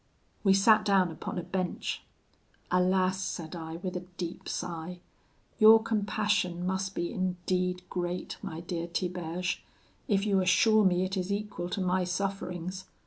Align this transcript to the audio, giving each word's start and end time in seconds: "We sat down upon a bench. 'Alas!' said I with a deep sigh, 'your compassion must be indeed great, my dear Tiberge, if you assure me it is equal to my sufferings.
"We 0.43 0.55
sat 0.55 0.83
down 0.83 1.11
upon 1.11 1.37
a 1.37 1.43
bench. 1.43 2.01
'Alas!' 2.71 3.21
said 3.21 3.55
I 3.55 3.75
with 3.75 3.95
a 3.95 3.99
deep 4.17 4.49
sigh, 4.49 4.97
'your 5.59 5.79
compassion 5.83 6.65
must 6.65 6.95
be 6.95 7.13
indeed 7.13 7.83
great, 7.87 8.37
my 8.41 8.61
dear 8.61 8.87
Tiberge, 8.87 9.61
if 10.07 10.25
you 10.25 10.41
assure 10.41 10.83
me 10.85 11.05
it 11.05 11.17
is 11.17 11.31
equal 11.31 11.69
to 11.69 11.81
my 11.81 12.03
sufferings. 12.03 12.85